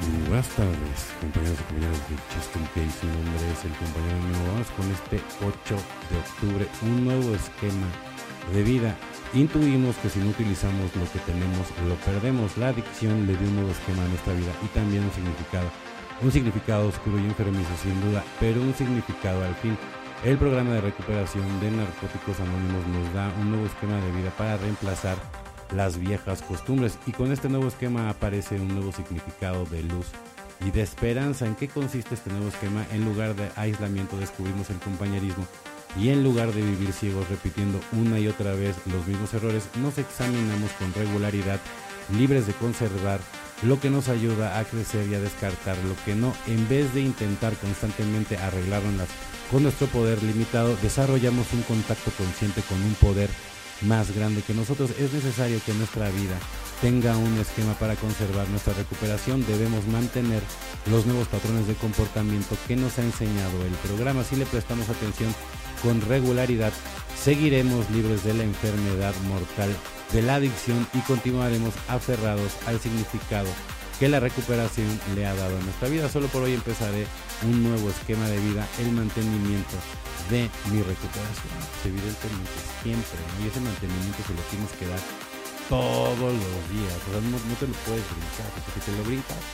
Buenas 0.00 0.48
tardes, 0.56 1.12
compañeros 1.20 1.60
y 1.60 1.64
compañeras 1.68 2.08
de 2.08 2.16
Justin 2.32 2.64
Case. 2.72 3.04
Mi 3.04 3.12
nombre 3.20 3.52
es 3.52 3.64
el 3.68 3.74
compañero 3.76 4.16
número. 4.16 4.52
Vamos 4.52 4.70
con 4.72 4.88
este 4.88 5.20
8 5.44 5.76
de 6.08 6.16
octubre, 6.16 6.64
un 6.88 7.04
nuevo 7.04 7.34
esquema 7.36 7.84
de 8.54 8.62
vida. 8.62 8.96
Intuimos 9.34 9.96
que 9.96 10.08
si 10.08 10.20
no 10.20 10.30
utilizamos 10.30 10.88
lo 10.96 11.04
que 11.12 11.18
tenemos, 11.28 11.68
lo 11.84 11.96
perdemos. 12.00 12.56
La 12.56 12.68
adicción 12.68 13.26
le 13.26 13.36
dio 13.36 13.46
un 13.46 13.56
nuevo 13.56 13.70
esquema 13.72 14.02
a 14.02 14.08
nuestra 14.08 14.32
vida 14.32 14.52
y 14.64 14.68
también 14.72 15.04
un 15.04 15.12
significado. 15.12 15.68
Un 16.22 16.32
significado 16.32 16.88
oscuro 16.88 17.18
y 17.18 17.26
enfermizo, 17.28 17.76
sin 17.82 18.00
duda, 18.00 18.24
pero 18.40 18.62
un 18.62 18.72
significado 18.72 19.44
al 19.44 19.54
fin. 19.56 19.76
El 20.24 20.38
programa 20.38 20.80
de 20.80 20.80
recuperación 20.80 21.44
de 21.60 21.72
narcóticos 21.72 22.40
anónimos 22.40 22.88
nos 22.88 23.12
da 23.12 23.28
un 23.38 23.50
nuevo 23.50 23.66
esquema 23.66 24.00
de 24.00 24.12
vida 24.12 24.30
para 24.38 24.56
reemplazar 24.56 25.18
las 25.72 25.98
viejas 25.98 26.42
costumbres 26.42 26.98
y 27.06 27.12
con 27.12 27.32
este 27.32 27.48
nuevo 27.48 27.68
esquema 27.68 28.10
aparece 28.10 28.56
un 28.56 28.68
nuevo 28.68 28.92
significado 28.92 29.64
de 29.66 29.82
luz 29.82 30.06
y 30.64 30.70
de 30.70 30.82
esperanza. 30.82 31.46
¿En 31.46 31.54
qué 31.54 31.68
consiste 31.68 32.14
este 32.14 32.30
nuevo 32.30 32.48
esquema? 32.48 32.84
En 32.92 33.04
lugar 33.04 33.34
de 33.34 33.50
aislamiento 33.56 34.16
descubrimos 34.18 34.70
el 34.70 34.78
compañerismo 34.78 35.46
y 35.96 36.10
en 36.10 36.22
lugar 36.22 36.52
de 36.52 36.62
vivir 36.62 36.92
ciegos 36.92 37.28
repitiendo 37.28 37.80
una 37.92 38.18
y 38.18 38.28
otra 38.28 38.52
vez 38.54 38.76
los 38.86 39.06
mismos 39.06 39.34
errores, 39.34 39.68
nos 39.82 39.98
examinamos 39.98 40.70
con 40.72 40.92
regularidad, 40.94 41.58
libres 42.16 42.46
de 42.46 42.52
conservar 42.52 43.20
lo 43.62 43.80
que 43.80 43.90
nos 43.90 44.08
ayuda 44.08 44.58
a 44.58 44.64
crecer 44.64 45.06
y 45.08 45.14
a 45.14 45.20
descartar 45.20 45.76
lo 45.78 45.94
que 46.04 46.14
no, 46.14 46.32
en 46.46 46.68
vez 46.68 46.94
de 46.94 47.00
intentar 47.00 47.54
constantemente 47.54 48.38
arreglarlas 48.38 49.08
con 49.50 49.64
nuestro 49.64 49.88
poder 49.88 50.22
limitado, 50.22 50.76
desarrollamos 50.76 51.52
un 51.52 51.62
contacto 51.62 52.12
consciente 52.16 52.62
con 52.62 52.80
un 52.80 52.94
poder 52.94 53.28
más 53.82 54.14
grande 54.14 54.42
que 54.42 54.54
nosotros. 54.54 54.90
Es 54.98 55.12
necesario 55.12 55.60
que 55.64 55.74
nuestra 55.74 56.08
vida 56.10 56.38
tenga 56.80 57.16
un 57.16 57.38
esquema 57.38 57.74
para 57.74 57.96
conservar 57.96 58.48
nuestra 58.48 58.74
recuperación. 58.74 59.44
Debemos 59.46 59.86
mantener 59.86 60.42
los 60.90 61.06
nuevos 61.06 61.28
patrones 61.28 61.66
de 61.66 61.74
comportamiento 61.74 62.56
que 62.66 62.76
nos 62.76 62.98
ha 62.98 63.02
enseñado 63.02 63.64
el 63.64 63.72
programa. 63.88 64.24
Si 64.24 64.36
le 64.36 64.46
prestamos 64.46 64.88
atención 64.88 65.34
con 65.82 66.00
regularidad, 66.02 66.72
seguiremos 67.22 67.90
libres 67.90 68.24
de 68.24 68.34
la 68.34 68.44
enfermedad 68.44 69.14
mortal, 69.28 69.70
de 70.12 70.22
la 70.22 70.36
adicción 70.36 70.86
y 70.94 70.98
continuaremos 71.00 71.74
aferrados 71.88 72.52
al 72.66 72.80
significado 72.80 73.48
que 74.00 74.08
la 74.08 74.18
recuperación 74.18 74.88
le 75.14 75.26
ha 75.26 75.34
dado 75.34 75.58
a 75.58 75.60
nuestra 75.60 75.88
vida. 75.88 76.08
Solo 76.08 76.26
por 76.28 76.42
hoy 76.42 76.54
empezaré 76.54 77.06
un 77.44 77.62
nuevo 77.62 77.90
esquema 77.90 78.26
de 78.28 78.40
vida, 78.40 78.66
el 78.80 78.92
mantenimiento 78.92 79.76
de 80.30 80.48
mi 80.72 80.80
recuperación. 80.80 81.60
Evidentemente, 81.84 82.56
siempre, 82.82 83.20
Y 83.44 83.48
ese 83.48 83.60
mantenimiento 83.60 84.24
se 84.24 84.32
lo 84.32 84.40
tienes 84.48 84.72
que 84.80 84.88
dar 84.88 85.00
todos 85.68 86.32
los 86.32 86.62
días. 86.72 86.96
O 86.96 87.12
sea, 87.12 87.20
no, 87.20 87.36
te 87.60 87.68
lo 87.68 87.76
puedes 87.84 88.04
brincar, 88.08 88.48
porque 88.56 88.72
si 88.72 88.80
te 88.88 88.96
lo 88.96 89.04
brincas, 89.04 89.44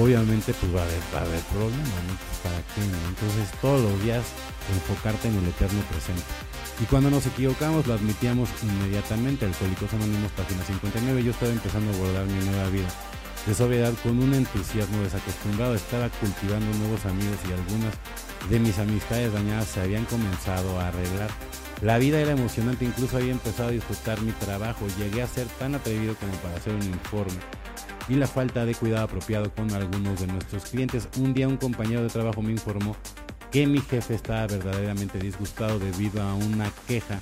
obviamente 0.00 0.56
pues 0.56 0.72
va 0.72 0.80
a 0.80 0.88
haber, 0.88 1.02
va 1.12 1.20
a 1.20 1.28
haber 1.28 1.44
problemas, 1.52 2.00
¿no? 2.08 2.16
Pues, 2.16 2.40
¿Para 2.40 2.60
qué? 2.72 2.80
Entonces, 2.88 3.52
todos 3.60 3.84
los 3.84 4.00
días 4.00 4.24
enfocarte 4.72 5.28
en 5.28 5.36
el 5.36 5.44
eterno 5.44 5.84
presente. 5.92 6.49
Y 6.80 6.84
cuando 6.86 7.10
nos 7.10 7.26
equivocamos, 7.26 7.86
lo 7.86 7.92
admitíamos 7.92 8.48
inmediatamente. 8.62 9.44
Alcohólicos 9.44 9.92
Anónimos, 9.92 10.32
página 10.32 10.64
59. 10.64 11.22
Yo 11.22 11.30
estaba 11.32 11.52
empezando 11.52 11.92
a 11.92 11.94
abordar 11.94 12.24
mi 12.24 12.42
nueva 12.46 12.70
vida 12.70 12.88
de 13.46 13.54
sobriedad 13.54 13.92
con 14.02 14.18
un 14.18 14.32
entusiasmo 14.32 15.02
desacostumbrado. 15.02 15.74
Estaba 15.74 16.08
cultivando 16.08 16.66
nuevos 16.78 17.04
amigos 17.04 17.36
y 17.48 17.52
algunas 17.52 17.94
de 18.48 18.58
mis 18.60 18.78
amistades 18.78 19.30
dañadas 19.30 19.68
se 19.68 19.80
habían 19.82 20.06
comenzado 20.06 20.80
a 20.80 20.88
arreglar. 20.88 21.28
La 21.82 21.98
vida 21.98 22.18
era 22.18 22.32
emocionante, 22.32 22.86
incluso 22.86 23.18
había 23.18 23.32
empezado 23.32 23.68
a 23.68 23.72
disfrutar 23.72 24.20
mi 24.22 24.32
trabajo. 24.32 24.86
Llegué 24.98 25.22
a 25.22 25.26
ser 25.26 25.46
tan 25.58 25.74
atrevido 25.74 26.14
como 26.14 26.32
para 26.34 26.56
hacer 26.56 26.74
un 26.74 26.82
informe. 26.82 27.38
Y 28.08 28.14
la 28.14 28.26
falta 28.26 28.64
de 28.64 28.74
cuidado 28.74 29.04
apropiado 29.04 29.52
con 29.54 29.70
algunos 29.72 30.18
de 30.18 30.26
nuestros 30.28 30.64
clientes. 30.64 31.08
Un 31.18 31.34
día 31.34 31.46
un 31.46 31.58
compañero 31.58 32.02
de 32.02 32.08
trabajo 32.08 32.40
me 32.40 32.52
informó 32.52 32.96
que 33.50 33.66
mi 33.66 33.80
jefe 33.80 34.14
estaba 34.14 34.46
verdaderamente 34.46 35.18
disgustado 35.18 35.78
debido 35.78 36.22
a 36.22 36.34
una 36.34 36.70
queja 36.86 37.20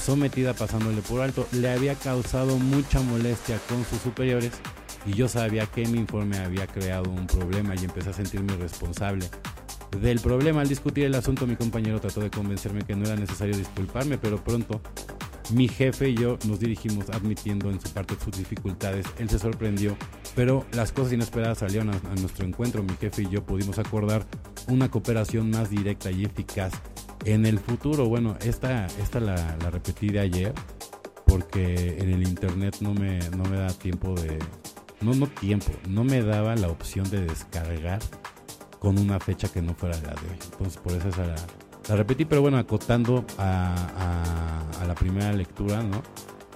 sometida 0.00 0.54
pasándole 0.54 1.02
por 1.02 1.20
alto. 1.20 1.46
Le 1.52 1.70
había 1.70 1.94
causado 1.94 2.58
mucha 2.58 3.00
molestia 3.00 3.58
con 3.68 3.84
sus 3.84 4.00
superiores 4.00 4.52
y 5.06 5.12
yo 5.12 5.28
sabía 5.28 5.66
que 5.66 5.86
mi 5.86 5.98
informe 5.98 6.38
había 6.38 6.66
creado 6.66 7.10
un 7.10 7.26
problema 7.26 7.74
y 7.74 7.84
empecé 7.84 8.10
a 8.10 8.12
sentirme 8.12 8.56
responsable 8.56 9.28
del 10.00 10.20
problema. 10.20 10.60
Al 10.60 10.68
discutir 10.68 11.04
el 11.04 11.14
asunto, 11.14 11.46
mi 11.46 11.56
compañero 11.56 12.00
trató 12.00 12.20
de 12.20 12.30
convencerme 12.30 12.82
que 12.82 12.96
no 12.96 13.04
era 13.04 13.16
necesario 13.16 13.56
disculparme, 13.56 14.18
pero 14.18 14.42
pronto 14.42 14.80
mi 15.52 15.68
jefe 15.68 16.08
y 16.08 16.14
yo 16.14 16.38
nos 16.46 16.58
dirigimos 16.58 17.10
admitiendo 17.10 17.70
en 17.70 17.80
su 17.80 17.90
parte 17.90 18.16
sus 18.22 18.36
dificultades. 18.36 19.06
Él 19.18 19.28
se 19.28 19.38
sorprendió, 19.38 19.96
pero 20.34 20.64
las 20.72 20.92
cosas 20.92 21.12
inesperadas 21.12 21.58
salieron 21.58 21.90
a, 21.90 22.20
nuestro 22.20 22.46
encuentro. 22.46 22.82
Mi 22.82 22.96
jefe 22.96 23.22
y 23.22 23.28
yo 23.28 23.44
pudimos 23.44 23.78
acordar 23.78 24.26
una 24.68 24.90
cooperación 24.90 25.50
más 25.50 25.70
directa 25.70 26.10
y 26.10 26.24
eficaz 26.24 26.72
en 27.24 27.46
el 27.46 27.58
futuro. 27.58 28.06
Bueno, 28.06 28.36
esta, 28.40 28.86
esta 28.86 29.20
la, 29.20 29.56
la 29.62 29.70
repetí 29.70 30.08
de 30.08 30.20
ayer 30.20 30.54
porque 31.26 31.96
en 31.98 32.12
el 32.12 32.22
internet 32.22 32.76
no 32.80 32.94
me, 32.94 33.18
no 33.30 33.44
me 33.44 33.56
da 33.56 33.68
tiempo 33.70 34.14
de, 34.14 34.38
no, 35.00 35.14
no 35.14 35.26
tiempo, 35.26 35.72
no 35.88 36.04
me 36.04 36.22
daba 36.22 36.54
la 36.54 36.68
opción 36.68 37.08
de 37.10 37.24
descargar 37.24 38.00
con 38.78 38.98
una 38.98 39.18
fecha 39.18 39.48
que 39.48 39.62
no 39.62 39.74
fuera 39.74 39.96
la 39.96 40.14
de 40.14 40.28
hoy. 40.28 40.38
Entonces 40.44 40.76
por 40.76 40.92
eso 40.92 41.08
esa 41.08 41.26
la, 41.26 41.36
la 41.88 41.96
repetí, 41.96 42.24
pero 42.24 42.42
bueno, 42.42 42.58
acotando 42.58 43.24
a, 43.38 44.70
a, 44.80 44.86
la 44.86 44.94
primera 44.94 45.32
lectura, 45.32 45.82
¿no? 45.82 46.02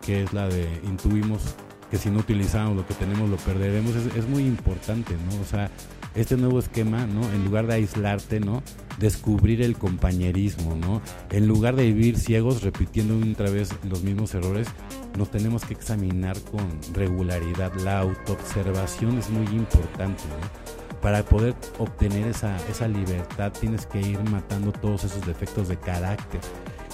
Que 0.00 0.22
es 0.22 0.32
la 0.32 0.48
de 0.48 0.80
intuimos 0.84 1.42
que 1.90 1.98
si 1.98 2.10
no 2.10 2.20
utilizamos 2.20 2.76
lo 2.76 2.86
que 2.86 2.94
tenemos 2.94 3.28
lo 3.28 3.36
perderemos, 3.36 3.94
es, 3.94 4.16
es 4.16 4.28
muy 4.28 4.46
importante, 4.46 5.14
¿no? 5.14 5.40
O 5.40 5.44
sea, 5.44 5.70
este 6.14 6.36
nuevo 6.36 6.58
esquema, 6.58 7.06
¿no? 7.06 7.22
En 7.32 7.44
lugar 7.44 7.66
de 7.66 7.74
aislarte, 7.74 8.40
¿no? 8.40 8.62
Descubrir 8.98 9.62
el 9.62 9.76
compañerismo, 9.76 10.76
¿no? 10.76 11.00
En 11.30 11.46
lugar 11.46 11.76
de 11.76 11.84
vivir 11.84 12.18
ciegos 12.18 12.62
repitiendo 12.62 13.18
otra 13.30 13.50
vez 13.50 13.70
los 13.88 14.02
mismos 14.02 14.34
errores, 14.34 14.68
nos 15.16 15.30
tenemos 15.30 15.64
que 15.64 15.74
examinar 15.74 16.36
con 16.50 16.66
regularidad. 16.92 17.72
La 17.82 18.00
autoobservación 18.00 19.18
es 19.18 19.30
muy 19.30 19.46
importante. 19.46 20.22
Para 21.00 21.24
poder 21.24 21.54
obtener 21.78 22.28
esa, 22.28 22.56
esa 22.68 22.86
libertad 22.86 23.52
tienes 23.58 23.86
que 23.86 24.00
ir 24.00 24.20
matando 24.30 24.70
todos 24.70 25.04
esos 25.04 25.26
defectos 25.26 25.68
de 25.68 25.76
carácter. 25.76 26.40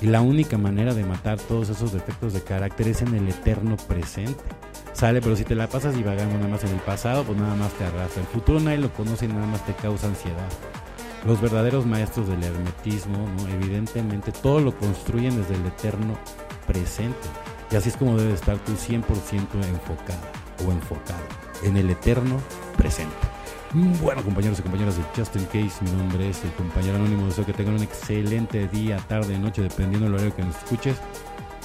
Y 0.00 0.06
la 0.06 0.20
única 0.20 0.58
manera 0.58 0.94
de 0.94 1.04
matar 1.04 1.38
todos 1.40 1.70
esos 1.70 1.92
defectos 1.92 2.34
de 2.34 2.42
carácter 2.42 2.88
es 2.88 3.02
en 3.02 3.14
el 3.14 3.28
eterno 3.28 3.76
presente. 3.88 4.42
Sale, 4.96 5.20
pero 5.20 5.36
si 5.36 5.44
te 5.44 5.54
la 5.54 5.68
pasas 5.68 5.94
divagando 5.94 6.36
nada 6.36 6.48
más 6.48 6.64
en 6.64 6.70
el 6.70 6.80
pasado, 6.80 7.22
pues 7.22 7.38
nada 7.38 7.54
más 7.54 7.70
te 7.74 7.84
arrastra. 7.84 8.22
El 8.22 8.28
futuro 8.28 8.60
nadie 8.60 8.78
lo 8.78 8.90
conoce 8.94 9.26
y 9.26 9.28
nada 9.28 9.46
más 9.46 9.62
te 9.66 9.74
causa 9.74 10.06
ansiedad. 10.06 10.48
Los 11.26 11.38
verdaderos 11.38 11.84
maestros 11.84 12.28
del 12.28 12.42
hermetismo, 12.42 13.28
evidentemente, 13.50 14.32
todo 14.32 14.58
lo 14.58 14.74
construyen 14.74 15.36
desde 15.36 15.54
el 15.54 15.66
eterno 15.66 16.16
presente. 16.66 17.28
Y 17.70 17.76
así 17.76 17.90
es 17.90 17.96
como 17.98 18.16
debe 18.16 18.32
estar 18.32 18.56
tú 18.60 18.72
100% 18.72 19.02
enfocado 19.68 20.22
o 20.66 20.72
enfocado 20.72 21.20
en 21.62 21.76
el 21.76 21.90
eterno 21.90 22.40
presente. 22.78 23.14
Bueno, 24.00 24.24
compañeros 24.24 24.60
y 24.60 24.62
compañeras 24.62 24.96
de 24.96 25.02
Just 25.14 25.36
In 25.36 25.44
Case, 25.44 25.84
mi 25.84 25.90
nombre 25.90 26.30
es 26.30 26.42
el 26.42 26.52
compañero 26.52 26.96
anónimo. 26.96 27.26
Deseo 27.26 27.44
que 27.44 27.52
tengan 27.52 27.74
un 27.74 27.82
excelente 27.82 28.66
día, 28.68 28.96
tarde, 29.06 29.38
noche, 29.38 29.60
dependiendo 29.60 30.06
del 30.06 30.14
horario 30.14 30.34
que 30.34 30.42
nos 30.42 30.56
escuches. 30.56 30.96